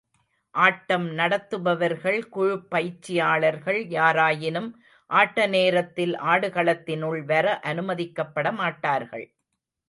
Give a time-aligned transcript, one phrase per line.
[0.53, 4.71] ஆட்டம் நடத்துபவர்கள், குழுப் பயிற்சியாளர்கள் யாராயினும்
[5.09, 9.27] ஆட்ட நேரத்தில் ஆடுகளத்தினுள் வர அனுமதிக்கப்பட மாட்டார்கள்.